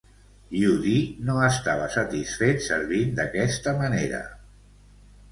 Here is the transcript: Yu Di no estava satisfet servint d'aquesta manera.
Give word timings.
Yu 0.59 0.69
Di 0.83 0.93
no 1.25 1.35
estava 1.47 1.89
satisfet 1.95 2.63
servint 2.67 3.11
d'aquesta 3.19 3.75
manera. 3.83 4.23